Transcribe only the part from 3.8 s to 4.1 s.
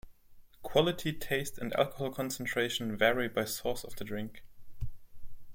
of the